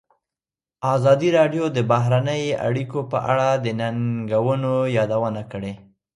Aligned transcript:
ازادي 0.95 1.29
راډیو 1.37 1.63
د 1.75 1.77
بهرنۍ 1.91 2.43
اړیکې 2.67 3.01
په 3.11 3.17
اړه 3.31 3.47
د 3.63 3.67
ننګونو 3.79 4.73
یادونه 4.97 5.41
کړې. 5.51 5.73